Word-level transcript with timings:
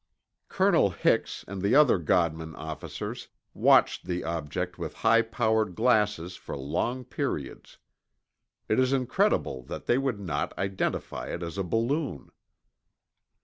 Colonel 0.49 0.89
Hix 0.89 1.45
and 1.47 1.61
the 1.61 1.75
other 1.75 1.99
Godman 1.99 2.55
officers 2.55 3.27
watched 3.53 4.07
the 4.07 4.23
object 4.23 4.79
with 4.79 4.95
high 5.05 5.21
powered 5.21 5.75
glasses 5.75 6.35
for 6.35 6.57
long 6.57 7.05
periods. 7.05 7.77
It 8.67 8.79
is 8.79 8.93
incredible 8.93 9.61
that 9.65 9.85
they 9.85 9.99
would 9.99 10.19
not 10.19 10.57
identify 10.57 11.27
it 11.27 11.43
as 11.43 11.55
a 11.59 11.63
balloon. 11.63 12.31